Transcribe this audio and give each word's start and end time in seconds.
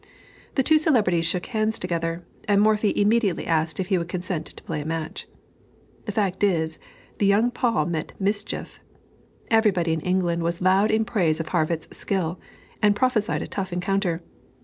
The 0.55 0.63
two 0.63 0.79
celebrities 0.79 1.27
shook 1.27 1.45
hands 1.45 1.77
together, 1.77 2.25
and 2.47 2.59
Morphy 2.59 2.91
immediately 2.99 3.45
asked 3.45 3.79
if 3.79 3.89
he 3.89 3.99
would 3.99 4.07
consent 4.07 4.47
to 4.47 4.63
play 4.63 4.81
a 4.81 4.85
match. 4.85 5.27
The 6.05 6.11
fact 6.11 6.43
is, 6.43 6.79
the 7.19 7.27
young 7.27 7.51
Paul 7.51 7.85
meant 7.85 8.13
mischief. 8.19 8.79
Everybody 9.51 9.93
in 9.93 9.99
England 10.01 10.41
was 10.41 10.59
loud 10.59 10.89
in 10.89 11.05
praise 11.05 11.39
of 11.39 11.49
Harrwitz's 11.49 11.95
skill, 11.95 12.39
and 12.81 12.95
prophesied 12.95 13.43
a 13.43 13.47
tough 13.47 13.71
encounter. 13.71 14.23